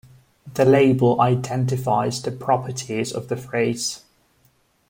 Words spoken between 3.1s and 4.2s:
of the phrase.